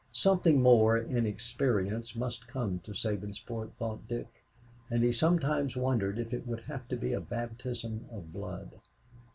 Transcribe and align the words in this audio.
Something 0.13 0.63
more 0.63 0.97
in 0.97 1.27
experience 1.27 2.15
must 2.15 2.47
come 2.47 2.79
to 2.85 2.91
Sabinsport, 2.91 3.73
thought 3.77 4.07
Dick; 4.07 4.43
and 4.89 5.03
he 5.03 5.11
sometimes 5.11 5.77
wondered 5.77 6.17
if 6.17 6.33
it 6.33 6.47
would 6.47 6.61
have 6.61 6.87
to 6.87 6.97
be 6.97 7.13
a 7.13 7.21
baptism 7.21 8.07
of 8.11 8.33
blood. 8.33 8.81